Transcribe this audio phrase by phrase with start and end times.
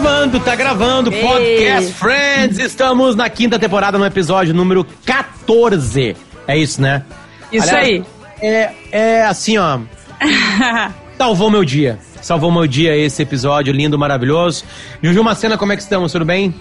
[0.00, 1.12] gravando, tá gravando.
[1.12, 1.20] Ei.
[1.20, 2.58] Podcast Friends.
[2.58, 6.16] Estamos na quinta temporada, no episódio número 14.
[6.48, 7.04] É isso, né?
[7.52, 8.04] Isso Aliás, aí.
[8.40, 9.78] É, é assim, ó.
[11.18, 11.98] Salvou meu dia.
[12.22, 14.64] Salvou meu dia esse episódio lindo, maravilhoso.
[15.02, 16.12] Juju Macena, como é que estamos?
[16.12, 16.54] Tudo bem?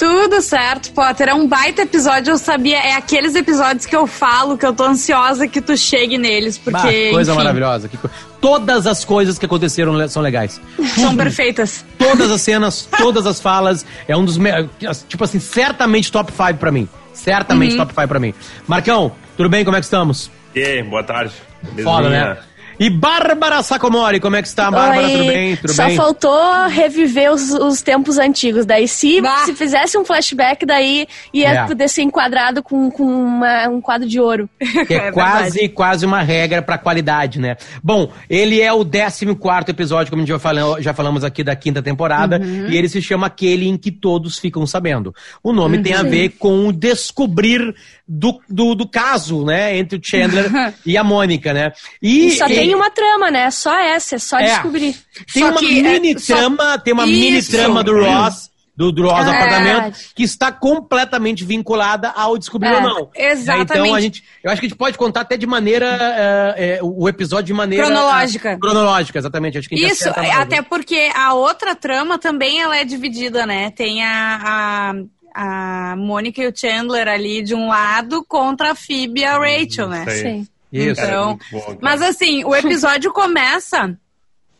[0.00, 1.28] Tudo certo, Potter.
[1.28, 2.78] É um baita episódio, eu sabia.
[2.78, 7.04] É aqueles episódios que eu falo que eu tô ansiosa que tu chegue neles, porque.
[7.08, 7.86] Bah, coisa enfim, maravilhosa.
[7.86, 8.08] que co-
[8.40, 10.58] Todas as coisas que aconteceram são legais.
[10.94, 11.84] São perfeitas.
[11.98, 13.84] Todas as cenas, todas as falas.
[14.08, 14.38] É um dos.
[14.38, 14.50] me-
[15.06, 16.88] Tipo assim, certamente top 5 pra mim.
[17.12, 17.78] Certamente Uhum.
[17.80, 18.32] top 5 pra mim.
[18.66, 19.66] Marcão, tudo bem?
[19.66, 20.30] Como é que estamos?
[20.54, 21.34] E aí, boa tarde.
[21.84, 22.38] Foda, né?
[22.82, 25.06] E Bárbara Sacomori, como é que está, Bárbara?
[25.06, 25.12] Oi.
[25.12, 25.56] Tudo bem?
[25.56, 25.96] Tudo Só bem?
[25.96, 28.64] faltou reviver os, os tempos antigos.
[28.64, 29.44] Daí, se, Bah.
[29.44, 31.66] se fizesse um flashback, daí ia É.
[31.66, 34.48] poder ser enquadrado com, com uma- um quadro de ouro.
[34.88, 37.56] Que é, É quase, quase uma regra pra qualidade, né?
[37.84, 41.54] Bom, ele é o 14 episódio, como a gente já, falou, já falamos aqui da
[41.54, 42.66] quinta temporada, Uhum.
[42.70, 45.14] e ele se chama Aquele em que Todos Ficam Sabendo.
[45.42, 46.08] O nome tem a Uhum.
[46.08, 47.74] ver com o descobrir
[48.12, 49.76] do, do, do caso, né?
[49.78, 50.50] Entre o Chandler
[50.84, 51.72] e a Mônica, né?
[52.02, 53.48] E, E só e- tem uma trama, né?
[53.52, 54.46] Só essa, é só É.
[54.46, 54.96] descobrir.
[55.32, 57.52] Tem Só uma que, é, mini só- trama, tem uma mini Isso.
[57.52, 59.30] trama do Ross, do, do Ross É.
[59.30, 63.10] apartamento, que está completamente vinculada ao descobrir É, ou não.
[63.14, 63.70] exatamente.
[63.80, 65.86] Então a gente, eu acho que a gente pode contar até de maneira
[66.56, 68.48] é, é, o episódio de maneira Cronológica.
[68.50, 69.56] é, cronológica, exatamente.
[69.58, 70.62] Acho que Isso, acerta mais, até né?
[70.62, 73.70] porque a outra trama também ela é dividida, né?
[73.70, 74.92] Tem a, a,
[75.34, 79.88] a Mônica e o Chandler ali de um lado contra a Phoebe e a Rachel,
[79.88, 80.06] né?
[80.10, 80.46] Sim.
[80.72, 81.00] Isso.
[81.00, 81.78] Cara, Então, bom.
[81.80, 83.96] Mas assim, o episódio começa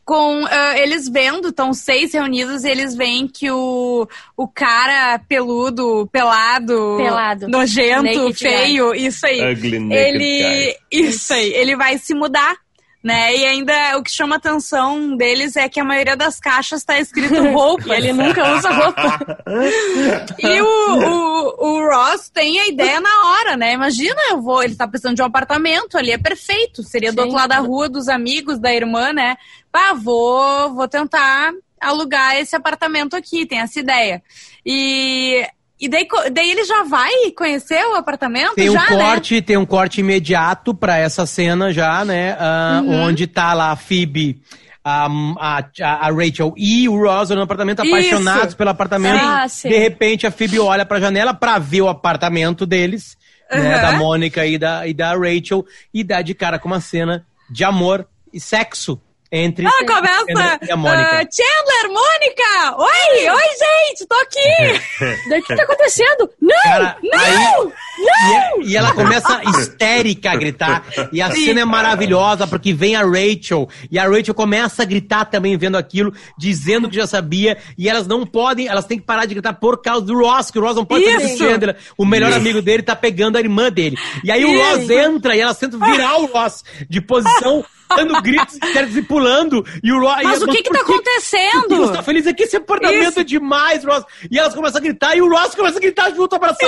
[0.04, 6.08] com ah, eles vendo, estão seis reunidos, e eles veem que o, o cara peludo,
[6.10, 7.48] pelado, Pelado.
[7.48, 9.52] nojento, Naked feio, isso aí.
[9.52, 10.76] Ugly ele.
[10.90, 12.56] Isso aí, ele vai se mudar.
[13.02, 13.34] Né?
[13.34, 17.42] E ainda o que chama atenção deles é que a maioria das caixas tá escrito
[17.50, 17.94] roupa.
[17.96, 19.18] Ele nunca usa roupa.
[20.38, 23.72] E o, o, o Ross tem a ideia na hora, né?
[23.72, 26.82] Imagina, eu vou, ele tá precisando de um apartamento ali, é perfeito.
[26.82, 27.20] Seria do Sim.
[27.22, 29.36] outro lado da rua dos amigos da irmã, né?
[29.72, 34.22] Pá, vou, vou tentar alugar esse apartamento aqui, tem essa ideia.
[34.64, 35.46] E,
[35.80, 38.54] e daí, daí ele já vai conhecer o apartamento?
[38.54, 38.86] Tem um já, né?
[38.86, 42.36] corte, tem um corte imediato pra essa cena já, né?
[42.38, 43.02] ah, Uhum.
[43.04, 44.42] Onde tá lá a Phoebe,
[44.84, 45.06] a,
[45.38, 47.94] a, a Rachel e o Ross no apartamento, Isso.
[47.94, 49.24] apaixonados pelo apartamento.
[49.24, 49.68] Ah, sim.
[49.68, 53.16] De repente a Phoebe olha pra janela pra ver o apartamento deles,
[53.50, 53.76] né?
[53.76, 53.82] Uhum.
[53.82, 57.64] Da Mônica e da, e da Rachel, e dá de cara com uma cena de
[57.64, 59.00] amor e sexo
[59.32, 60.58] entre Ah, Chandler começa.
[60.66, 61.02] e a Mônica.
[61.10, 62.76] ah, Chandler, Mônica!
[62.78, 64.80] Oi, oi, gente, tô aqui!
[65.28, 66.30] Daí, o que tá acontecendo?
[66.40, 66.50] Não!
[66.64, 67.20] Cara, não!
[67.20, 70.84] aí- E, é- e ela começa histérica a gritar.
[71.12, 71.44] E a Sim.
[71.46, 73.68] cena é maravilhosa, porque vem a Rachel.
[73.90, 77.58] E a Rachel começa a gritar também, vendo aquilo, dizendo que já sabia.
[77.78, 80.58] E elas não podem, elas têm que parar de gritar por causa do Ross, que
[80.58, 81.36] o Ross não pode saber.
[81.36, 82.38] Chandler, o melhor Isso.
[82.38, 83.96] amigo dele, tá pegando a irmã dele.
[84.24, 84.50] E aí o.
[84.60, 87.64] Ross entra e elas tentam virar o Ross de posição.
[87.96, 89.64] Dando gritos histéricos e pulando.
[89.82, 91.76] E o Ross, Mas o que que tá acontecendo?
[91.76, 92.44] você tá feliz aqui?
[92.44, 93.20] Esse apartamento Isso.
[93.20, 94.04] é demais, Ross.
[94.30, 96.66] E elas começam a gritar e o Ross começa a gritar junto, abraçado.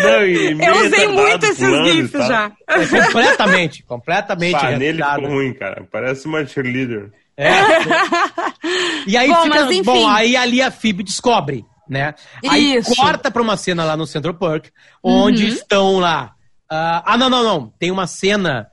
[0.00, 2.52] Não, e Eu usei muito esses pulando GIFs já.
[2.68, 5.86] É, completamente, completamente Pá, nele ficou ruim, cara.
[5.90, 7.10] Parece uma cheerleader.
[7.36, 7.48] É.
[9.06, 9.82] E aí Bom, fica, mas enfim.
[9.82, 12.14] bom, aí ali a Phoebe descobre, né?
[12.48, 12.94] Aí Isso.
[12.96, 14.66] corta pra uma cena lá no Central Park,
[15.02, 15.48] onde Uhum.
[15.50, 16.32] estão lá.
[16.70, 17.72] ah, ah, não, não, não.
[17.78, 18.66] Tem uma cena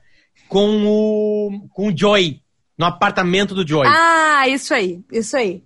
[0.52, 2.40] com o com o Joy
[2.76, 3.86] no apartamento do Joy.
[3.86, 5.62] Ah, isso aí, isso aí.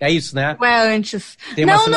[0.00, 0.56] É isso, né?
[0.58, 1.38] Ou é antes?
[1.54, 1.96] Tem uma não, cena...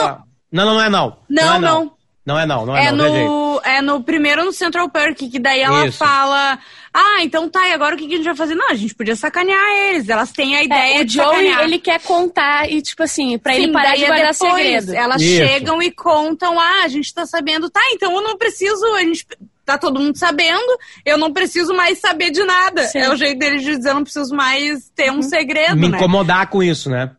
[0.51, 1.17] não, não, não, não é não.
[1.29, 1.97] Não, é não.
[2.27, 3.13] Não é não, não é, é não.
[3.13, 5.97] no, é no primeiro no Central Park, que daí ela Isso.
[5.97, 6.59] fala,
[6.93, 8.53] ah, então tá, e agora o que, que a gente vai fazer?
[8.53, 11.63] Não, a gente podia sacanear eles, elas têm a ideia É, o de Joey, sacanear.
[11.63, 14.93] ele quer contar e, tipo assim, pra Sim, ele parar de é guardar depois, segredo.
[14.93, 15.35] Elas Isso.
[15.37, 19.25] chegam e contam, ah, a gente tá sabendo, tá, então eu não preciso, a gente
[19.67, 22.83] tá todo mundo sabendo, eu não preciso mais saber de nada.
[22.87, 22.99] Sim.
[22.99, 25.97] É o jeito deles de dizer, eu não preciso mais ter um segredo, Me né?
[25.97, 27.11] incomodar com isso, né?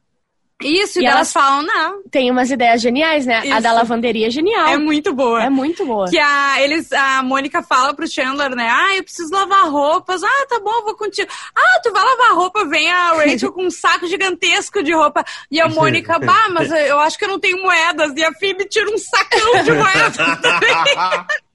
[0.60, 3.36] Isso, e, E elas elas- falam, não, Tem umas ideias geniais, né?
[3.36, 3.60] A Isso.
[3.62, 4.66] da lavanderia é genial.
[4.66, 5.40] é muito boa.
[5.44, 6.06] É muito boa.
[6.10, 8.68] Que a, eles, a Mônica fala pro Chandler, né?
[8.68, 10.20] Ah, eu preciso lavar roupas.
[10.20, 11.30] Ah, tá bom, vou contigo.
[11.56, 12.64] Ah, tu vai lavar roupa.
[12.64, 15.24] Vem a Rachel com um saco gigantesco de roupa.
[15.48, 18.12] E a Mônica, bah, mas eu acho que eu não tenho moedas.
[18.16, 20.16] E a Phoebe tira um sacão de moedas.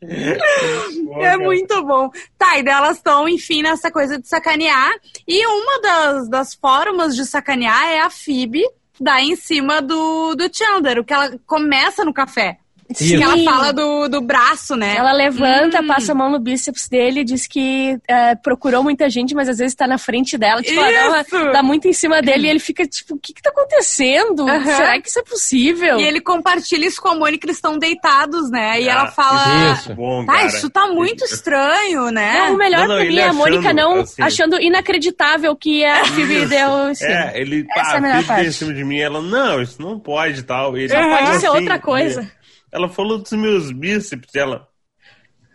[1.21, 2.09] é muito bom.
[2.37, 4.93] Tá, e delas estão, enfim, nessa coisa de sacanear.
[5.27, 8.63] E uma das, das formas de sacanear é a Phoebe
[8.99, 12.59] dar em cima do, do Chandler, o que ela começa no café.
[12.95, 13.45] Que ela Sim.
[13.45, 14.95] fala do, do braço, né?
[14.97, 15.87] Ela levanta, Hum.
[15.87, 19.57] passa a mão no bíceps dele e diz que é, procurou muita gente, mas às
[19.57, 20.61] vezes tá na frente dela.
[20.61, 23.49] Tipo, ela dá, muito em cima dele e ele fica tipo, o que que tá
[23.51, 24.45] acontecendo?
[24.65, 25.99] Será que isso é possível?
[25.99, 28.81] E ele compartilha isso com a Mônica, eles estão deitados, né?
[28.81, 29.73] E Ah, ela fala.
[29.73, 29.93] Isso.
[29.95, 30.47] Bom, Tá, cara.
[30.47, 32.47] isso tá muito estranho, né?
[32.47, 34.21] Não, o melhor Não, não, pra mim é a Mônica não assim.
[34.21, 37.11] achando inacreditável que a Phoebe deu em cima.
[37.11, 38.97] É, ele Essa pá, é a melhor fica em cima de mim.
[38.99, 40.77] Ela, não, isso não pode e tal.
[40.77, 42.42] Ele, Só pode "Como ser outra coisa." E
[42.73, 44.67] Ela falou dos meus bíceps, ela.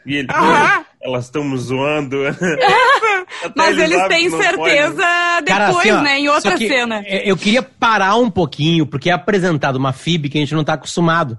[0.06, 0.84] E ele, Aham.
[1.02, 2.16] elas estão me zoando.
[3.54, 6.20] Mas ele eles têm certeza depois, Cara, assim, ó, né?
[6.20, 7.02] Em outra cena.
[7.06, 10.74] Eu queria parar um pouquinho, porque é apresentado uma Phoebe que a gente não tá
[10.74, 11.36] acostumado.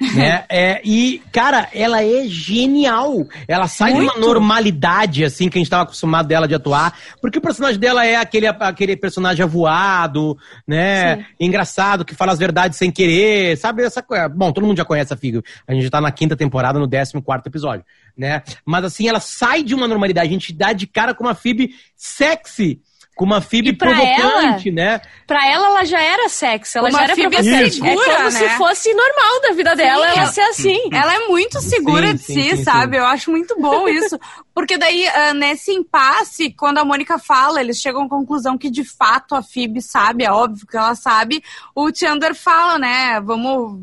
[0.14, 0.44] né?
[0.48, 3.26] É, e, cara, ela é genial.
[3.46, 4.26] Ela sai de uma Muito.
[4.26, 6.96] normalidade, assim, que a gente tava acostumado dela de atuar.
[7.20, 10.36] Porque o personagem dela é aquele, aquele personagem avoado,
[10.66, 11.26] né?
[11.38, 13.82] Engraçado, que fala as verdades sem querer, sabe?
[13.82, 14.28] Essa coisa.
[14.28, 15.42] Bom, todo mundo já conhece a Phoebe.
[15.66, 17.84] A gente já tá na quinta temporada, no 14 quarto episódio,
[18.16, 18.42] né?
[18.64, 20.28] Mas, assim, ela sai de uma normalidade.
[20.28, 22.80] A gente dá de cara com uma Phoebe sexy.
[23.18, 25.00] Com uma Phoebe pra provocante, né?
[25.26, 27.74] Pra ela, ela já era sexo, ela Uma já era Phoebe provocante.
[27.74, 28.30] segura, é como né?
[28.30, 30.78] se fosse normal da vida dela Sim, ela ela- ser assim.
[30.92, 32.92] Ela é muito segura Sim, de sim, si, sim, sabe?
[32.96, 33.02] sim.
[33.02, 34.16] Eu acho muito bom isso.
[34.54, 38.84] Porque daí, ah, nesse impasse, quando a Mônica fala, eles chegam à conclusão que de
[38.84, 41.42] fato a Phoebe sabe, é óbvio que ela sabe.
[41.74, 43.20] O Chandler fala, né?
[43.20, 43.80] Vamos.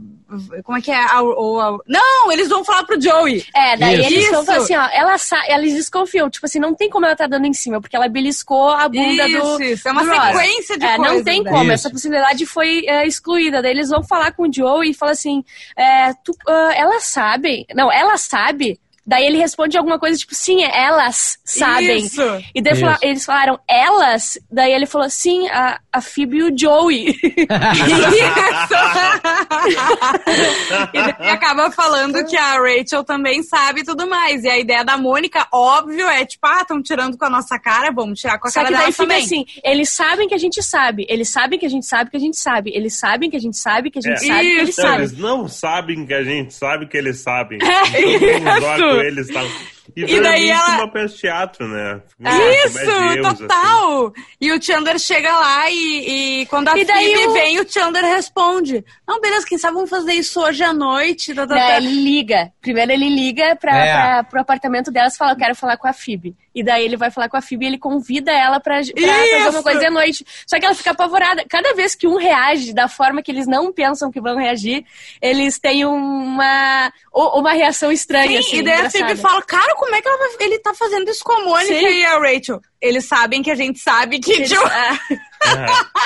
[0.63, 1.03] Como é que é?
[1.03, 3.45] A- o- a- não, eles vão falar pro Joey.
[3.55, 4.13] É, daí Isso.
[4.13, 7.15] eles vão falar assim, ó, ela sa- eles desconfiam, tipo assim, não tem como ela
[7.15, 9.87] tá dando em cima, porque ela beliscou a bunda Isso, do isso.
[9.87, 10.25] É uma do Ross.
[10.25, 11.15] sequência de É, coisas.
[11.15, 11.49] não tem né?
[11.51, 11.71] como, Isso.
[11.73, 13.61] essa possibilidade foi é, excluída.
[13.61, 15.43] Daí eles vão falar com o Joe e falam assim,
[15.77, 18.79] é, tu, ah, ela sabe, não, ela sabe.
[19.07, 21.97] Daí ele responde alguma coisa tipo, sim, elas sabem.
[21.97, 22.21] Isso.
[22.55, 22.85] E daí Isso.
[23.01, 24.37] eles falaram, elas?
[24.51, 27.15] Daí ele falou, sim, a, a Phoebe e o Joey.
[30.93, 34.43] e daí acaba falando que a Rachel também sabe e tudo mais.
[34.43, 37.91] E a ideia da Mônica, óbvio, é tipo, ah, estão tirando com a nossa cara,
[37.91, 39.23] vamos tirar com a Só cara que daí dela fica também.
[39.23, 42.19] assim, eles sabem que a gente sabe, eles sabem que a gente sabe que a
[42.19, 44.27] gente sabe, eles sabem que a gente sabe que a gente É.
[44.27, 44.81] sabe que eles Isso.
[44.81, 44.99] Não, sabem.
[45.05, 47.59] eles não sabem que a gente sabe que eles sabem.
[47.61, 48.94] É joga isso.
[49.01, 49.45] Eles tal.
[49.95, 52.01] E, E daí ela- uma peça de teatro, né?
[52.23, 53.47] É Uma Isso, comédia de erros, assim.
[53.47, 54.13] total!
[54.41, 57.69] E o Chandler chega lá e, e quando a E daí Phoebe o- vem, o
[57.71, 58.83] Chandler responde.
[59.07, 61.33] Não, beleza, quem sabe vamos fazer isso hoje à noite.
[61.35, 62.51] tá, tá, Daí tá." ele liga.
[62.61, 63.93] Primeiro ele liga pra, É.
[63.93, 66.35] pra, pro apartamento delas e fala, eu quero falar com a Phoebe.
[66.55, 69.49] E daí ele vai falar com a Phoebe e ele convida ela pra, pra fazer
[69.49, 70.25] uma coisa à noite.
[70.47, 71.43] Só que ela fica apavorada.
[71.49, 74.85] Cada vez que um reage da forma que eles não pensam que vão reagir,
[75.21, 79.05] eles têm uma, uma reação estranha, Sim, assim, e daí a engraçada.
[79.07, 81.73] Phoebe fala, cara, como é que ela vai- ele tá fazendo isso com a Mônica
[81.77, 81.87] Sim.
[81.87, 82.61] e a Rachel?
[82.81, 84.31] Eles sabem que a gente sabe que...
[84.31, 84.49] Eles-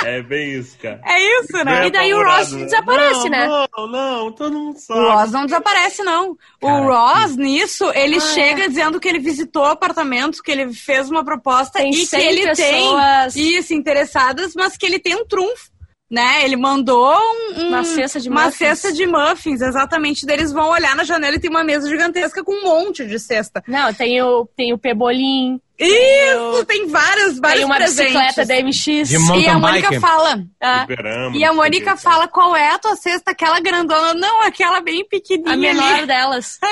[0.04, 1.02] É, é bem isso, cara.
[1.06, 1.80] é isso, né?
[1.80, 3.68] Bem E daí o Ross desaparece, não, né?
[3.78, 5.00] Não, não, todo mundo sabe.
[5.00, 6.38] O Ross não desaparece, não.
[6.62, 10.74] Cara, o Ross, nisso, ele Ah, chega dizendo que ele visitou o apartamento, que ele
[10.74, 13.34] fez uma proposta Tem e que 100 ele pessoas.
[13.34, 15.70] tem isso, interessadas, mas que ele tem um trunfo.
[16.12, 16.44] Né?
[16.44, 18.58] Ele mandou um- um- Uma cesta de uma muffins.
[18.58, 20.26] cesta de muffins, exatamente.
[20.26, 23.20] Daí eles vão olhar na janela e tem uma mesa gigantesca com um monte de
[23.20, 23.62] cesta.
[23.68, 28.14] Não, tem o, tem o Pebolim, Isso, tem vários, vários tem uma presentes.
[28.14, 29.08] bicicleta da MX.
[29.10, 30.44] De E a Mônica fala.
[30.62, 30.86] Ah,
[31.34, 32.02] E a Mônica o que.
[32.02, 34.14] fala qual é a tua cesta, aquela grandona.
[34.14, 36.06] Não, aquela bem pequenininha a menor ali.
[36.06, 36.60] delas.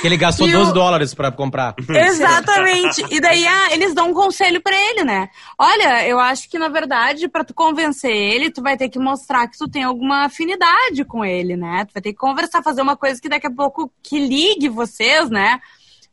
[0.00, 1.74] Que ele gastou E o- 12 dólares pra comprar.
[1.88, 3.04] Exatamente.
[3.10, 5.28] E daí ah, eles dão um conselho pra ele, né?
[5.58, 9.46] Olha, eu acho que na verdade, pra tu convencer ele, tu vai ter que mostrar
[9.48, 11.84] que tu tem alguma afinidade com ele, né?
[11.86, 15.28] Tu vai ter que conversar, fazer uma coisa que daqui a pouco que ligue vocês,
[15.30, 15.60] né?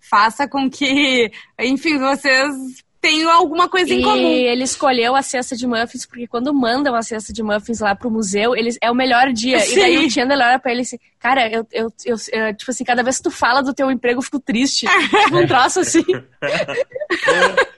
[0.10, 2.54] Faça com que, enfim, vocês
[3.00, 4.18] tenham alguma coisa em E comum.
[4.28, 8.10] ele escolheu a cesta de muffins, porque quando mandam a cesta de muffins lá pro
[8.10, 9.60] museu, eles, é o melhor dia.
[9.60, 9.74] Sim.
[9.74, 12.84] E daí o Chandler olha pra ele assim, cara, eu, eu, eu, eu- tipo assim,
[12.84, 14.86] cada vez que tu fala do teu emprego, eu fico triste.
[15.32, 16.04] um troço assim.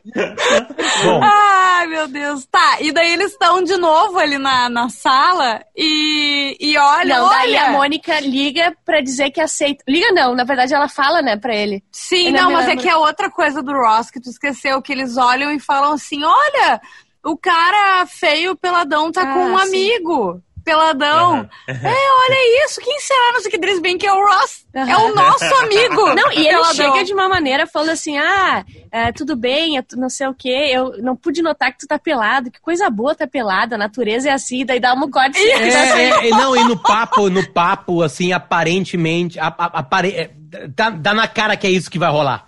[1.04, 2.46] Bom, Ai, meu Deus.
[2.46, 7.30] Tá, e daí eles estão de novo ali na, na sala e, e olha, não,
[7.30, 7.64] daí olha.
[7.66, 9.84] a Mônica liga pra dizer que aceita.
[9.88, 11.84] Liga não, na verdade ela fala, né, pra ele.
[11.92, 12.84] Sim, Eu não não, mas é lembro.
[12.84, 16.24] que é outra coisa do Ross que tu esqueceu, que eles olham e falam assim,
[16.24, 16.82] olha,
[17.24, 19.68] o cara feio peladão tá Ah, com um sim.
[19.68, 20.42] amigo.
[20.70, 21.50] Peladão.
[21.68, 23.34] É, olha isso, quem será?
[23.34, 24.66] Não sei o que, eles bem que é o Ross.
[24.74, 26.14] É o nosso amigo.
[26.14, 26.74] Não, e ele Peladão.
[26.74, 30.70] chega de uma maneira falando assim: ah, é, tudo bem, eu não sei o quê,
[30.72, 34.30] eu não pude notar que tu tá pelado, que coisa boa tá pelado, a natureza
[34.30, 35.40] é assim, daí dá um corte.
[35.40, 40.32] É, é, é, não, e no papo, no papo, assim, aparentemente, apare- é,
[40.76, 42.48] tá, dá na cara que é isso que vai rolar.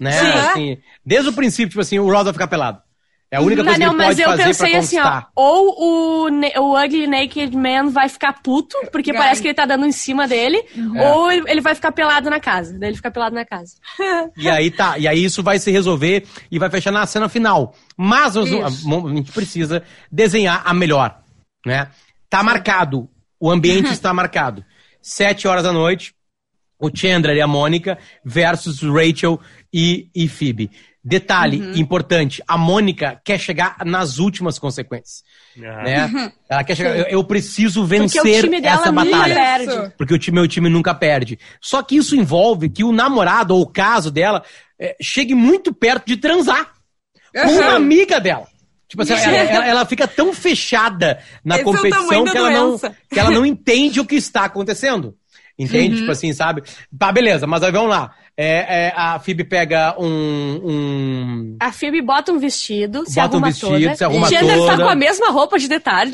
[0.00, 0.12] Né?
[0.12, 0.38] Sim.
[0.38, 2.80] Assim, desde o princípio, tipo assim, o Ross vai ficar pelado.
[3.36, 4.98] É a única coisa não, que não, ele mas pode eu fazer pensei pra assim,
[4.98, 6.30] ó, ou o,
[6.62, 10.26] o Ugly Naked Man vai ficar puto, porque parece que ele tá dando em cima
[10.26, 10.98] dele, Uhum.
[11.00, 12.78] ou ele vai ficar pelado na casa.
[12.78, 13.74] Daí ele fica pelado na casa.
[14.36, 17.74] E aí tá, e aí isso vai se resolver e vai fechar na cena final.
[17.96, 21.18] Mas nós- a, a gente precisa desenhar a melhor,
[21.64, 21.88] né?
[22.30, 24.64] Tá marcado, o ambiente está marcado.
[25.02, 26.14] Sete horas da noite,
[26.78, 29.40] o Chandler e a Mônica versus Rachel
[29.72, 30.70] e, e Phoebe.
[31.08, 31.72] Detalhe Uhum.
[31.76, 35.22] importante, a Mônica quer chegar nas últimas consequências,
[35.56, 35.82] Ah.
[35.84, 36.32] né?
[36.50, 39.34] Ela quer chegar, eu, eu preciso vencer o time dela essa batalha.
[39.34, 39.92] perde.
[39.96, 41.38] Porque o time, meu time nunca perde.
[41.60, 44.42] Só que isso envolve que o namorado ou o caso dela
[44.80, 46.72] eh, chegue muito perto de transar
[47.32, 48.48] com uma amiga dela.
[48.88, 52.50] Tipo assim, ela, ela- ela fica tão fechada na Esse é competição da que ela,
[52.50, 55.14] não, que ela não entende o que está acontecendo.
[55.58, 55.96] Entende?
[55.98, 56.62] Tipo assim, sabe?
[56.98, 58.10] Tá, beleza, mas aí vamos lá.
[58.38, 60.60] É, é, a Phoebe pega um.
[60.62, 61.56] um...
[61.58, 63.94] A Phoebe bota um vestido, se Bota um arruma vestido, toda.
[63.94, 64.82] se arruma tá toda.
[64.84, 66.12] com a mesma roupa de detalhe.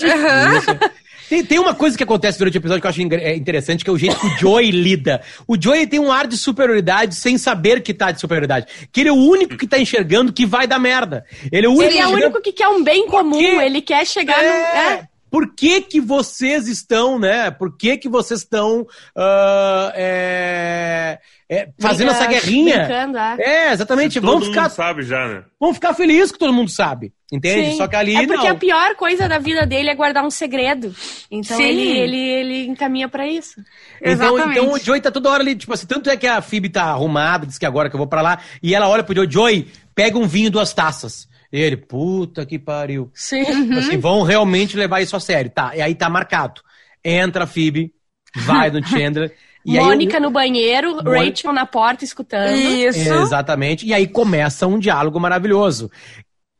[1.29, 3.89] Tem, tem uma coisa que acontece durante o episódio que eu acho é interessante, que
[3.89, 5.23] é o jeito que o Joey lida.
[5.49, 8.67] O Joey tem um ar de superioridade sem saber que tá de superioridade.
[8.93, 11.25] Que ele é o único que tá enxergando que vai dar merda.
[11.51, 14.07] Ele é o único Ele é o único que quer um bem comum, ele quer
[14.07, 14.49] chegar no...
[14.49, 15.09] É.
[15.33, 17.51] Por que que vocês estão, né?
[17.51, 18.87] Por que que vocês estão
[19.17, 22.79] ah, é, é, fazendo Briga- essa guerrinha?
[22.81, 23.37] brincando, é.
[23.41, 24.21] É, exatamente.
[24.21, 25.43] Todo Vamos mundo ficar, sabe já, né?
[25.59, 27.15] vamos ficar felizes que todo mundo sabe.
[27.33, 27.71] Entende?
[27.71, 27.77] Sim.
[27.79, 28.55] Só que ali é porque não.
[28.55, 30.95] a pior coisa da vida dele é guardar um segredo.
[31.31, 31.63] Então Sim.
[31.63, 33.59] ele, ele, ele encaminha pra isso.
[34.03, 34.59] Então, Exatamente.
[34.59, 36.85] então o Joey tá toda hora ali, tipo assim, tanto é que a Phoebe tá
[36.85, 39.73] arrumada, diz que agora que eu vou pra lá, e ela olha pro Joey, Joey,
[39.95, 41.27] pega um vinho e duas taças.
[41.53, 43.11] E ele, puta que pariu.
[43.15, 43.43] Sim.
[43.43, 43.79] Uhum.
[43.79, 45.51] Assim, vão realmente levar isso a sério.
[45.51, 46.63] Tá, e aí tá marcado.
[47.05, 47.93] Entra a Phoebe,
[48.35, 49.35] vai no Chandler.
[49.67, 52.55] e aí Mônica o- no banheiro, Mônica- Rachel na porta escutando.
[52.57, 52.99] Isso.
[53.13, 53.87] Exatamente.
[53.87, 55.91] E aí começa um diálogo maravilhoso.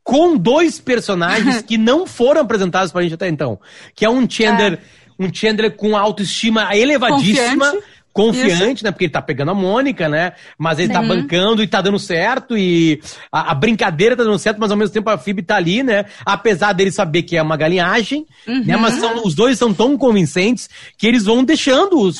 [0.03, 3.59] Com dois personagens que não foram apresentados pra gente até então.
[3.95, 4.79] Que é um Chandler,
[5.17, 7.65] um Chandler com autoestima elevadíssima.
[7.71, 7.92] Confiante.
[8.13, 8.91] Confiante, né?
[8.91, 10.33] Porque ele tá pegando a Mônica, né?
[10.57, 12.55] Mas ele tá bancando e tá dando certo.
[12.57, 13.01] E
[13.31, 16.05] a, a brincadeira tá dando certo, mas ao mesmo tempo a Phoebe tá ali, né?
[16.25, 18.77] Apesar dele saber que é uma galinhagem, né?
[18.77, 22.19] Mas são- os dois são tão convincentes que eles vão deixando os,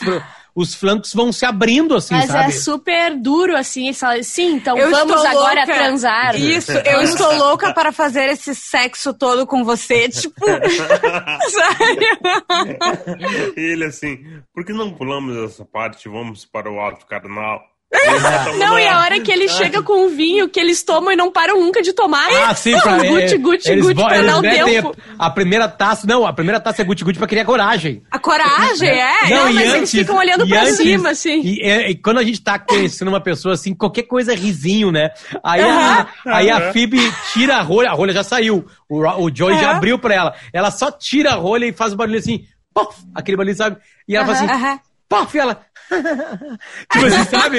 [0.55, 2.49] os flancos vão se abrindo, assim, Mas sabe?
[2.49, 3.91] é super duro, assim.
[4.21, 5.73] Sim, então Eu vamos agora louca.
[5.73, 6.35] transar.
[6.35, 10.45] Isso, eu estou louca para fazer esse sexo todo com você, tipo.
[11.49, 13.53] Sério?
[13.57, 14.19] E ele assim,
[14.53, 17.61] por que não pulamos essa parte vamos para o alto carnal?
[18.57, 21.31] Não, e a hora que ele chega com o vinho, que eles tomam e não
[21.31, 22.27] param nunca de tomar.
[22.43, 24.95] Ah, sim, pra Guti, guti, eles guti, pra dar o tempo.
[25.17, 28.01] A primeira taça, não, a primeira taça é guti guti pra criar coragem.
[28.11, 29.29] A coragem, é?
[29.29, 31.41] Não, e mas eles ficam olhando e pra cima, assim.
[31.41, 34.91] E, é, e quando a gente tá conhecendo uma pessoa assim, qualquer coisa é risinho,
[34.91, 35.11] né?
[35.43, 36.73] Aí, a, aí a.
[36.73, 36.99] Phoebe
[37.33, 38.65] tira a rolha, a rolha já saiu.
[38.89, 40.33] O, o Joey já abriu pra ela.
[40.51, 43.77] Ela só tira a rolha e faz o barulho assim, pof, aquele barulho, sabe?
[44.07, 45.61] E ela faz assim, pof, e ela.
[45.89, 47.57] Tipo assim, sabe?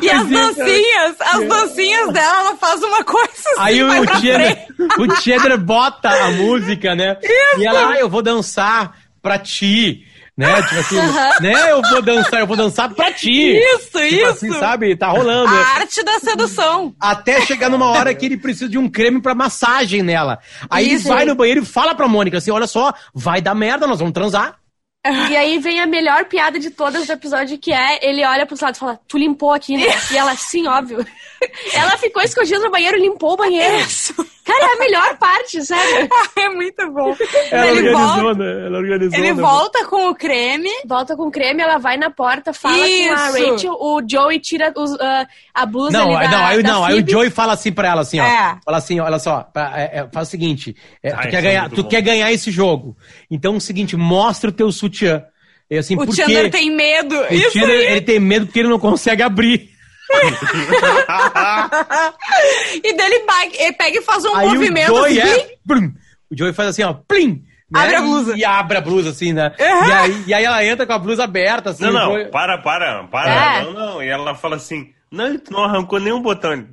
[0.00, 5.58] E as dancinhas, as dancinhas dela, ela faz uma coisa assim, Aí o, vai o
[5.58, 7.18] bota a música, né?
[7.58, 10.06] E ela, ah, eu vou dançar pra ti.
[10.40, 10.62] Né?
[10.62, 10.96] Tipo assim,
[11.42, 11.70] né?
[11.70, 13.58] Eu vou dançar, eu vou dançar pra ti.
[13.58, 14.26] Isso, Tipo isso.
[14.26, 14.96] assim, sabe?
[14.96, 15.54] Tá rolando.
[15.54, 16.94] A arte da sedução.
[16.98, 20.38] Até chegar numa hora que ele precisa de um creme pra massagem nela.
[20.70, 21.08] Aí Isso.
[21.08, 23.98] ele vai no banheiro e fala pra Mônica assim: olha só, vai dar merda, nós
[23.98, 24.59] vamos transar.
[25.02, 28.60] E aí vem a melhor piada de todas do episódio, que é ele olha pros
[28.60, 29.86] lados e fala, tu limpou aqui, né?
[30.12, 31.06] E ela, sim, óbvio.
[31.72, 33.78] Ela ficou escondida no banheiro e limpou o banheiro.
[33.78, 34.14] Isso.
[34.52, 36.08] Cara, é a melhor parte, sério.
[36.36, 37.14] É muito bom.
[37.50, 38.66] Ela ele organizou, volta, né?
[38.66, 39.18] Ela organizou.
[39.18, 39.40] ele né?
[39.42, 40.70] volta com o creme.
[40.86, 43.50] Volta com creme, ela vai na porta, fala com a Isso.
[43.50, 46.84] Rachel, o Joey tira os, ah, a blusa Não, ali da, não, aí, da não,
[46.84, 47.08] aí o.
[47.10, 48.24] Joey fala assim pra ela, assim, ó.
[48.24, 48.56] É.
[48.64, 51.38] Fala assim, olha só, pra- é, é, faz o seguinte, é, Ah, tu, isso quer
[51.38, 51.88] é ganhar, tu bom.
[51.88, 52.96] quer ganhar esse jogo.
[53.30, 55.22] Então é o seguinte, mostra o teu sutiã.
[55.70, 57.14] E assim, O porque Chandler tem medo.
[57.16, 59.69] o Isso Chandler, ele tem medo porque ele não consegue abrir.
[62.82, 65.40] E dele vai- ele pega e faz um Aí movimento o Joey assim.
[65.40, 65.92] é, plum.
[66.30, 67.44] o Joey faz assim, ó, plim.
[67.70, 67.80] né?
[67.82, 68.36] Abre a blusa.
[68.36, 69.52] E abre a blusa, assim, né?
[69.58, 69.88] Uhum.
[69.88, 71.84] E, aí, e aí ela entra com a blusa aberta, assim.
[71.84, 73.30] Não, o não, Joey- para, para, para.
[73.30, 73.62] É.
[73.64, 74.02] Não, não.
[74.02, 76.66] E ela fala assim, não, tu não arrancou nenhum botão.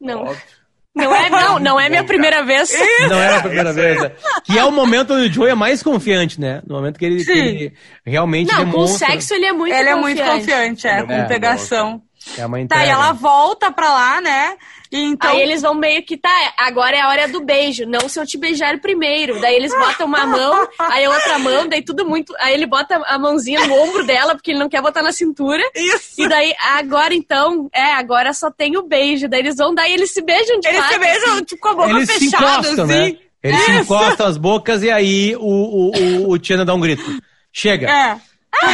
[0.00, 0.22] Não.
[0.22, 0.58] Óbvio.
[0.94, 2.72] Não é, não, não é minha primeira vez.
[3.08, 3.72] Não era a primeira é.
[3.72, 4.02] vez.
[4.02, 4.10] né?
[4.44, 6.60] Que é o momento onde o Joey é mais confiante, né?
[6.66, 7.72] No momento que ele, que ele
[8.04, 9.06] realmente Não, com demonstra...
[9.06, 10.22] sexo ele é muito Ele é confiante.
[10.24, 12.02] muito confiante, é, Ele é com muito pegação.
[12.36, 12.86] É uma Tá, entrega.
[12.86, 14.56] e ela volta pra lá, né?
[14.90, 15.30] E então.
[15.30, 18.26] Aí eles vão meio que, tá, agora é a hora do beijo, não se eu
[18.26, 19.38] te beijar primeiro.
[19.40, 22.34] Daí eles botam uma mão, aí a outra mão, daí tudo muito.
[22.40, 25.62] Aí ele bota a mãozinha no ombro dela, porque ele não quer botar na cintura.
[25.74, 26.20] Isso.
[26.22, 29.28] E daí, agora então, é, agora só tem o beijo.
[29.28, 31.44] Daí eles vão, daí eles se beijam de Eles fato, se beijam, assim.
[31.44, 33.12] tipo, com a boca Eles se fechada, encostam, assim.
[33.12, 33.18] né?
[33.42, 37.04] Eles se encostam as bocas e aí o, o, o, o Tiana dá um grito.
[37.52, 38.18] Chega, É.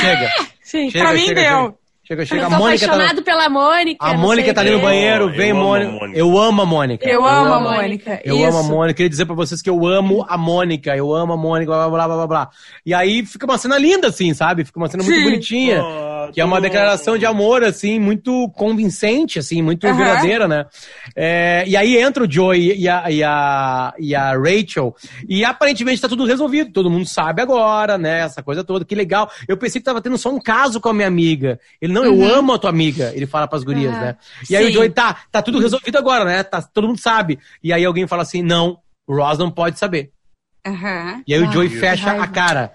[0.01, 0.31] chega.
[0.63, 0.91] Sim.
[0.91, 1.51] Chega, Pra mim chega, deu.
[1.61, 2.23] Chega, chega.
[2.23, 4.05] Eu A tô Mônica tá, apaixonado pela Mônica.
[4.05, 5.93] a Mônica tá ali no banheiro, Eu vem a Mônica.
[5.93, 6.19] Mônica.
[6.19, 7.09] Eu amo a Mônica.
[7.09, 8.21] Eu amo a amo a Mônica.
[8.25, 8.47] Eu Isso.
[8.47, 8.95] amo a Mônica.
[8.95, 10.97] Queria dizer pra vocês que eu amo a Mônica.
[10.97, 12.51] Eu amo a Mônica, blá, blá, blá, blá, blá.
[12.85, 14.65] E aí fica uma cena linda, assim, sabe?
[14.65, 15.25] Fica uma cena muito Sim.
[15.25, 15.83] bonitinha.
[16.29, 19.97] Ah, Que é uma declaração de amor, assim, muito convincente, assim, muito Aham.
[19.97, 20.67] verdadeira, né?
[21.17, 24.95] É, e aí entra o Joey e a, e, a, e a Rachel,
[25.29, 28.21] e aparentemente tá tudo resolvido, todo mundo sabe agora, né?
[28.21, 29.31] Essa coisa toda, que legal.
[29.47, 31.59] Eu pensei que tava tendo só um caso com a minha amiga.
[31.81, 34.17] Ele, não, eu amo a tua amiga, ele fala pras gurias, Ah, né?
[34.49, 34.71] E aí sim.
[34.71, 36.43] o Joey, tá, tá tudo resolvido agora, né?
[36.43, 37.39] Tá, todo mundo sabe.
[37.63, 40.11] E aí alguém fala assim, não, o Ross não pode saber.
[40.67, 41.23] Aham.
[41.27, 42.73] E aí o Ah, Joey fecha a cara.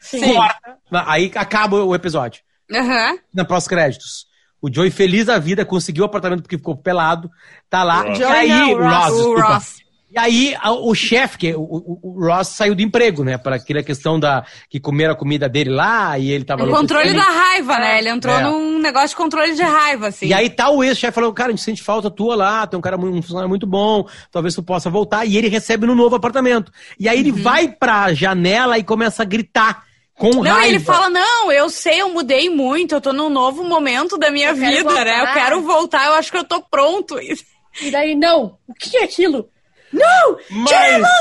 [0.00, 0.34] Sim.
[0.34, 0.78] Corta.
[1.06, 2.42] Aí acaba o episódio
[2.78, 3.18] Aham.
[3.34, 4.26] na pós-créditos.
[4.60, 7.28] O Joey, feliz da vida, conseguiu o apartamento porque ficou pelado,
[7.68, 8.02] tá lá.
[8.02, 8.18] Ross.
[8.20, 9.42] E aí, não, Ross, o desculpa.
[9.54, 9.82] Ross.
[10.14, 13.38] E aí, o chefe, que é o, o- o Ross saiu do emprego, né?
[13.38, 17.14] Para aquela questão da que comeram a comida dele lá e ele tava O controle
[17.14, 17.98] da raiva, né?
[17.98, 18.42] Ele entrou É.
[18.42, 20.26] num negócio de controle de raiva, assim.
[20.26, 22.82] E aí tá o ex-chefe falando, cara, a gente sente falta tua lá, tem um
[22.82, 25.24] cara muito, um funcionário muito bom, talvez tu possa voltar.
[25.24, 26.70] E ele recebe no novo apartamento.
[27.00, 29.82] E aí ele vai pra janela e começa a gritar
[30.14, 30.30] com.
[30.30, 30.66] Não, raiva.
[30.68, 34.50] ele fala, não, eu sei, eu mudei muito, eu tô num novo momento da minha
[34.50, 35.20] Eu vida, né?
[35.22, 37.18] Eu quero voltar, eu acho que eu tô pronto.
[37.20, 39.48] E daí, não, o que é aquilo?
[39.92, 40.36] Não!
[40.50, 40.68] My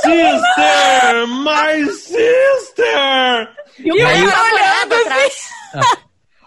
[0.02, 1.28] sister!
[1.28, 3.50] My sister!
[3.80, 5.34] E o cara olhando olhando atrás.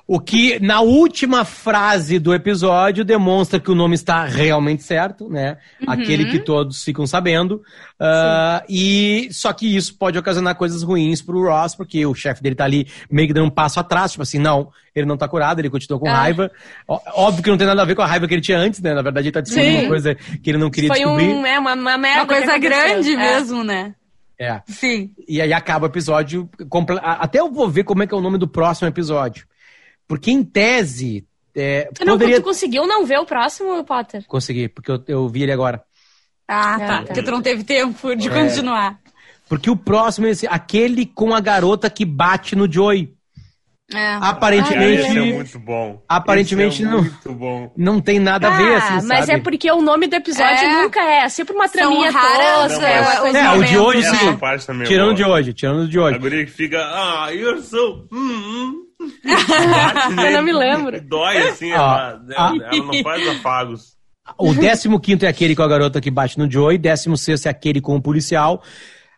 [0.07, 5.57] O que, na última frase do episódio, demonstra que o nome está realmente certo, né?
[5.81, 5.91] Uhum.
[5.91, 7.63] Aquele que todos ficam sabendo.
[7.99, 12.55] Ah, e só que isso pode ocasionar coisas ruins pro Ross, porque o chefe dele
[12.55, 15.61] tá ali meio que dando um passo atrás, tipo assim, não, ele não tá curado,
[15.61, 16.17] ele continua com Ah.
[16.19, 16.51] raiva.
[16.87, 18.83] Ó- Óbvio que não tem nada a ver com a raiva que ele tinha antes,
[18.83, 18.93] né?
[18.93, 19.81] Na verdade, ele tá descobrindo Sim.
[19.85, 21.29] uma coisa que ele não queria Foi descobrir.
[21.29, 22.21] um, é, uma, uma merda.
[22.21, 23.17] Uma coisa grande É.
[23.17, 23.95] mesmo, né?
[24.39, 24.61] É.
[24.67, 25.13] Sim.
[25.27, 26.47] E aí acaba o episódio.
[27.03, 29.47] Até eu vou ver como é que é o nome do próximo episódio.
[30.09, 31.27] Porque em tese.
[31.57, 34.25] É, Tu, não, poderia tu conseguiu não ver o próximo, Potter?
[34.27, 35.83] conseguir, porque eu, eu vi ele agora.
[36.49, 36.87] Ah, Ah, tá.
[36.87, 37.03] tá.
[37.05, 38.31] Porque tu não teve tempo de É.
[38.31, 38.99] continuar.
[39.49, 43.15] Porque o próximo é esse, aquele com a garota que bate no Joey.
[43.93, 44.15] É.
[44.15, 45.03] Aparentemente.
[45.03, 46.03] Esse é muito bom.
[46.09, 47.03] Aparentemente Esse é não.
[47.03, 47.71] muito bom.
[47.77, 49.39] Não tem nada a ver, Ah, assim, mas sabe?
[49.39, 50.83] é porque o nome do episódio É.
[50.83, 51.19] nunca é.
[51.25, 54.29] É sempre uma traminha tosca, é, É, o de hoje, sim.
[54.31, 56.19] é Tirando de hoje, tirando de A hoje.
[56.19, 58.09] guria que fica, ah, you're so...
[58.11, 58.75] Hum, hum.
[60.27, 61.01] Eu não me lembro.
[61.01, 62.53] Dói assim, Ah, ela, ah.
[62.55, 63.95] ela, ela não faz afagos.
[64.39, 67.95] O 15 é aquele com a garota que bate no Joey, 16 é aquele com
[67.95, 68.63] o policial,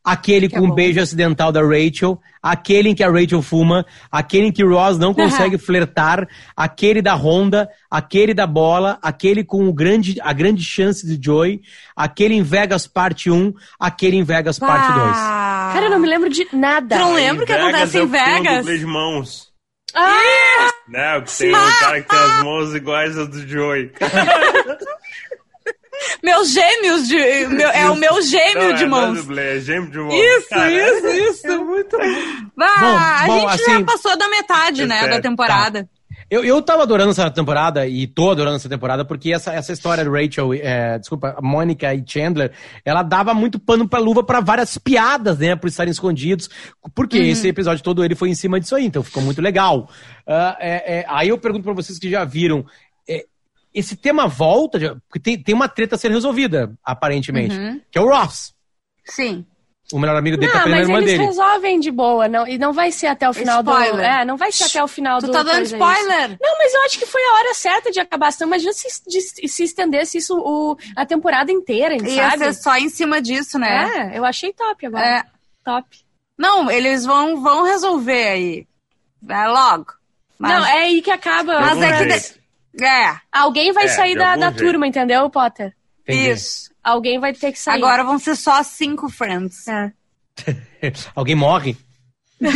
[0.05, 0.75] aquele Que é com o bom.
[0.75, 5.15] beijo acidental da Rachel, aquele em que a Rachel fuma, aquele em que Ross não
[5.15, 11.07] consegue flertar, aquele da Honda, aquele da bola, aquele com o grande, a grande chance
[11.07, 11.61] de Joey,
[11.95, 15.13] aquele em Vegas parte 1, aquele em Vegas parte 2.
[15.17, 15.71] Ah.
[15.73, 16.97] Cara, eu não me lembro de nada.
[16.97, 18.59] Tu não lembra o que acontece em é o um Vegas?
[18.59, 19.56] dublê de mãos.
[19.97, 21.21] Ah, Né?
[21.39, 23.91] Tem um cara que tem as mãos iguais às do Joey.
[26.23, 27.17] Meus gêmeos de.
[27.47, 29.19] meu- é o meu gêmeo Não, de é, não é mãos.
[29.19, 30.15] dublê, é gêmeo de mãos.
[30.15, 31.47] Isso, Cara, isso, isso.
[31.47, 32.05] é muito bom.
[32.63, 35.89] Ah, Bom, a bom, gente assim- já passou da metade, né, É, da temporada.
[36.29, 40.03] Eu, eu tava adorando essa temporada e tô adorando essa temporada porque essa, essa história
[40.03, 42.53] de Rachel, é, desculpa, Mônica e Chandler,
[42.85, 46.51] ela dava muito pano pra luva pra várias piadas, né, por estarem escondidos,
[46.95, 49.89] porque esse episódio todo ele foi em cima disso aí, então ficou muito legal.
[50.27, 52.67] Ah, é, é, aí eu pergunto pra vocês que já viram,
[53.09, 53.25] é,
[53.73, 57.55] esse tema volta, porque tem, tem uma treta a ser resolvida, aparentemente,
[57.91, 58.53] que é o Ross.
[59.05, 59.47] Sim.
[59.93, 61.25] O melhor amigo dele tá não, prendendo a mas irmã eles dele.
[61.27, 62.27] resolvem de boa.
[62.29, 63.71] Não, e não vai ser até o final do.
[63.71, 64.05] Spoiler.
[64.05, 65.33] É, não vai ser até o final Tu do.
[65.33, 66.31] tá dando spoiler?
[66.31, 66.39] isso.
[66.41, 68.31] Não, mas eu acho que foi a hora certa de acabar.
[68.35, 72.39] Então, imagina se, de- se estendesse isso o, a temporada inteira, Ia sabe?
[72.39, 74.11] ser só em cima disso, né?
[74.13, 75.07] É, eu achei top agora.
[75.07, 75.23] É.
[75.65, 75.87] Top.
[76.37, 78.67] Não, eles vão, vão resolver aí.
[79.29, 79.87] É logo.
[80.39, 81.61] Mas, Não, é aí que acaba.
[81.61, 82.41] Mas De é que jeito.
[82.83, 84.65] é, Alguém vai É, sair de da, da jeito.
[84.65, 85.73] turma, entendeu, Potter?
[86.03, 86.31] Entendi.
[86.31, 86.71] isso.
[86.87, 87.77] Alguém vai ter que sair.
[87.77, 89.67] Agora vão ser só cinco friends.
[89.67, 89.93] É.
[91.17, 91.77] Alguém morre?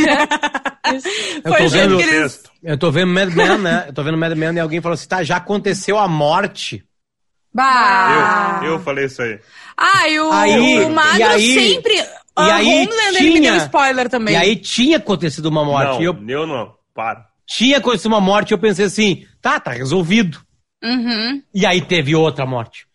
[1.45, 2.43] Eu tô vendo- eles...
[2.63, 3.85] Eu tô vendo Mad Men, né?
[3.89, 6.85] Eu tô vendo Mad Men e alguém falou assim, tá, já aconteceu a morte.
[7.53, 8.61] Bah.
[8.63, 9.39] Eu, eu falei isso aí.
[9.77, 11.95] Ah, e o, Aí- o Magro e aí- sempre...
[11.95, 12.01] e
[12.37, 14.35] a aí Homeland, ele me tinha- deu spoiler também.
[14.35, 15.95] E aí tinha acontecido uma morte.
[15.95, 16.75] não, eu eu não.
[16.95, 17.27] Para.
[17.47, 20.41] tinha acontecido uma morte e eu pensei assim, tá, tá resolvido.
[20.83, 21.43] Uhum.
[21.55, 22.87] E aí teve outra morte.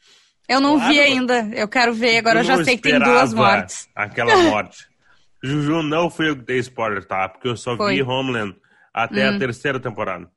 [0.48, 0.94] Eu não Claro.
[0.94, 1.50] vi ainda.
[1.54, 2.18] Eu quero ver.
[2.18, 3.88] Agora eu já sei que tem duas esperava mortes.
[3.96, 4.86] Aquela morte.
[5.44, 7.30] Juju, não fui eu que dei spoiler, tá?
[7.30, 7.96] Porque eu só Foi.
[7.96, 8.56] vi Homeland
[8.94, 10.28] até a terceira temporada.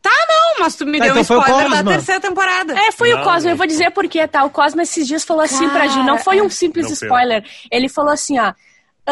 [0.00, 1.92] Tá, não, mas tu me Tá, deu então um foi o spoiler da Cosma.
[1.92, 2.78] terceira temporada.
[2.78, 3.48] É, foi o Não, Cosmo.
[3.48, 3.56] Eu não.
[3.58, 4.42] vou dizer por quê, tá?
[4.44, 6.02] O Cosmo esses dias falou assim pra Ju.
[6.02, 7.06] Não foi um simples Não foi.
[7.08, 7.44] spoiler.
[7.70, 8.54] Ele falou assim, ó.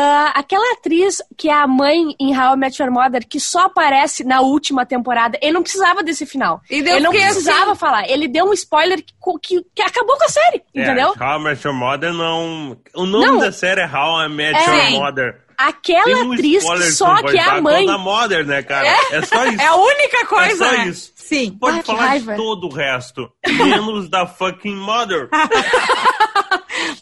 [0.00, 3.62] "Ah, aquela atriz que é a mãe em How I Met Your Mother, que só
[3.62, 6.60] aparece na última temporada, ele não precisava desse final.
[6.70, 8.08] E ele não porque, precisava assim- falar.
[8.08, 11.14] Ele deu um spoiler que, que, que acabou com a série, entendeu?
[11.18, 12.76] É, How I Met Your Mother não...
[12.94, 13.38] O nome Não.
[13.38, 14.90] da série é How I Met É.
[14.90, 15.40] Your Mother.
[15.58, 17.84] Aquela um atriz que só que é a mãe.
[17.84, 18.86] Da Mother, né, cara?
[18.86, 19.58] É, só isso.
[19.60, 20.86] É a única coisa, É só né?
[20.86, 21.12] isso.
[21.28, 21.56] Sim.
[21.60, 22.32] Pode Ah, falar raiva.
[22.32, 25.28] de todo o resto, menos da fucking Mother.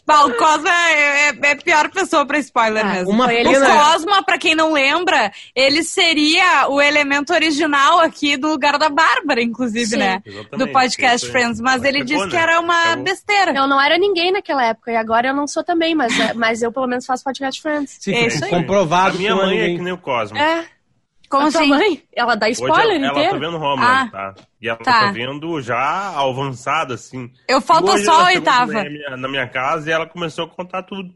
[0.05, 3.11] Bah, o Cosma é, é, é a pior pessoa pra spoiler Ah, mesmo.
[3.11, 8.77] uma o Cosma, pra quem não lembra, ele seria o elemento original aqui do lugar
[8.79, 9.97] da Bárbara, inclusive, Sim.
[9.97, 10.21] né?
[10.25, 11.29] Exatamente, Do podcast.
[11.29, 11.59] Friends.
[11.59, 12.41] Mas Mas ele disse que né?
[12.41, 13.03] era uma Acabou.
[13.03, 13.51] besteira.
[13.53, 16.61] Eu não era ninguém naquela época, e agora eu não sou também, mas, é- mas
[16.61, 17.97] eu pelo menos faço podcast Friends.
[17.99, 18.49] Se É foi isso aí.
[18.49, 19.15] comprovado.
[19.17, 20.37] A minha não é mãe é que nem o Cosmo.
[20.37, 20.65] É.
[21.29, 21.69] Como a tua assim?
[21.69, 23.31] mãe, ela dá Hoje spoiler ela, ela inteiro.
[23.31, 24.33] tá vendo Homeland, Ah.
[24.33, 24.35] tá?
[24.61, 24.99] E ela Tá.
[25.01, 27.29] tá vendo já avançada, assim.
[27.47, 28.71] Eu falta Hoje só ela a oitava.
[28.73, 31.13] Na minha, na minha casa e ela começou a contar tudo.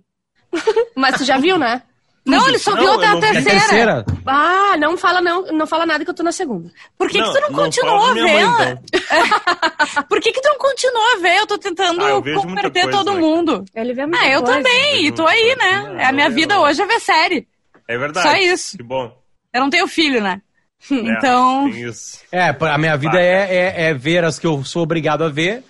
[0.95, 1.81] Mas tu já viu, né?
[2.23, 3.17] Não, ele só Não, viu eu até a não.
[3.17, 3.59] É terceira.
[3.59, 4.05] terceira?
[4.27, 6.69] Ah, não fala não, não fala nada que eu tô na segunda.
[6.95, 8.21] Por que, Não, que tu não, não continuou a ver?
[8.21, 10.03] mãe, então.
[10.07, 11.37] Por que, que tu não continua a ver?
[11.37, 13.19] Eu tô tentando Ah, eu converter coisa, todo né?
[13.19, 13.65] mundo.
[13.73, 14.57] Ele vê muita Ah, eu coisa.
[14.59, 15.95] também, e tô aí, né?
[15.97, 17.47] É a minha vida hoje é ver série.
[17.87, 18.27] É verdade.
[18.29, 18.77] Só isso.
[18.77, 19.11] Que bom.
[19.53, 20.41] Eu não tenho filho, né?
[20.89, 21.69] É, Então.
[22.31, 25.63] É, a minha vida é, é, é ver as que eu sou obrigado a ver,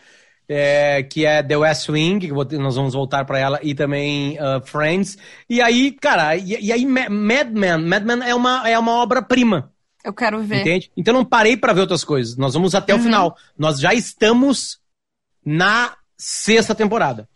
[0.48, 4.66] é, que é The West Wing, que nós vamos voltar pra ela, e também uh,
[4.66, 5.18] Friends.
[5.50, 8.94] E aí, cara, e, e aí Ma- Mad Men, Mad Men é uma, é uma
[9.02, 9.72] obra-prima,
[10.04, 10.62] eu quero ver.
[10.62, 10.92] entende?
[10.96, 13.36] Então eu não parei pra ver outras coisas, nós vamos até o final.
[13.58, 14.80] Nós já estamos
[15.46, 17.28] na sexta temporada.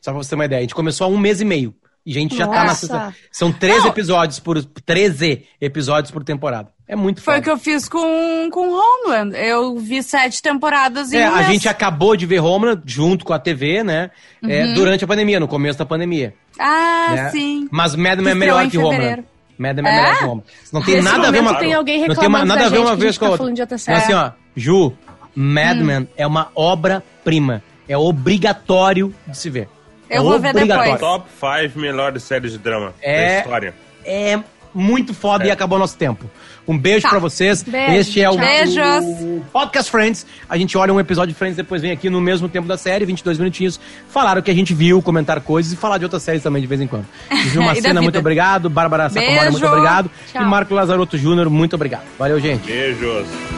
[0.00, 1.74] Só pra você ter uma ideia, a gente começou há um mês e meio.
[2.08, 2.86] E a gente já tá na Nossa.
[2.86, 3.14] sexta.
[3.30, 3.86] São 13 Não.
[3.88, 6.70] episódios por 13 episódios por temporada.
[6.88, 9.36] É muito Foi o que eu fiz com, com Homeland.
[9.36, 11.48] Eu vi sete temporadas em É, um a mês.
[11.48, 14.10] gente acabou de ver Homeland junto com a TV, né?
[14.42, 16.32] é, durante a pandemia, no começo da pandemia.
[16.58, 17.30] Ah, né?
[17.30, 17.68] sim.
[17.70, 18.96] Mas Mad Men Que é melhor que Homeland.
[18.96, 19.24] fevereiro.
[19.58, 20.00] Mad Men é É?
[20.00, 20.44] melhor que Homeland.
[20.72, 22.78] Não tem Nesse nada a ver uma tem alguém Não tem nada da a ver
[22.78, 23.76] uma vez gente com a tá outra.
[23.78, 23.98] série.
[23.98, 24.94] assim, ó, Ju,
[25.36, 27.62] Mad Men é uma obra-prima.
[27.86, 29.68] É obrigatório de se ver.
[30.10, 30.98] Eu vou ver depois.
[30.98, 33.34] Top 5 melhores séries de drama É.
[33.34, 33.74] da história.
[34.04, 34.38] É
[34.74, 35.52] muito foda e É.
[35.52, 36.30] acabou nosso tempo.
[36.66, 37.08] Um beijo Tá.
[37.08, 37.62] pra vocês.
[37.62, 40.26] Beijo, este é o, o Podcast Friends.
[40.48, 43.04] A gente olha um episódio de Friends, depois vem aqui no mesmo tempo da série,
[43.06, 46.42] 22 minutinhos, falar o que a gente viu, comentar coisas e falar de outras séries
[46.42, 47.06] também de vez em quando.
[47.50, 48.68] Gil E Macena, muito obrigado.
[48.68, 50.10] Bárbara Sacomori, muito obrigado.
[50.30, 50.42] Tchau.
[50.42, 52.02] E Marco Lazarotto Júnior, muito obrigado.
[52.18, 52.66] Valeu, gente.
[52.70, 53.57] Beijos.